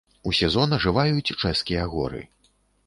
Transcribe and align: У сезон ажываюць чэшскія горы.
У 0.29 0.31
сезон 0.39 0.69
ажываюць 0.79 1.29
чэшскія 1.47 1.83
горы. 1.95 2.21